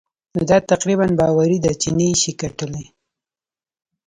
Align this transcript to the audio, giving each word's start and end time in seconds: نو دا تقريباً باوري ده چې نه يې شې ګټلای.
نو 0.33 0.41
دا 0.49 0.57
تقريباً 0.71 1.07
باوري 1.19 1.57
ده 1.65 1.71
چې 1.81 1.89
نه 1.97 2.03
يې 2.09 2.15
شې 2.21 2.31
ګټلای. 2.41 2.87